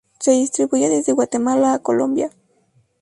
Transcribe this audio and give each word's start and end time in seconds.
Se 0.19 0.31
distribuye 0.31 0.89
desde 0.89 1.13
Guatemala 1.13 1.75
a 1.75 1.79
Colombia. 1.83 2.31